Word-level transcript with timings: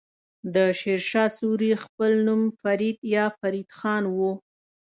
د 0.53 0.55
شير 0.79 1.01
شاه 1.11 1.29
سوری 1.37 1.71
خپل 1.83 2.11
نوم 2.27 2.41
فريد 2.61 2.97
يا 3.15 3.25
فريد 3.39 3.67
خان 3.77 4.03
وه. 4.17 4.31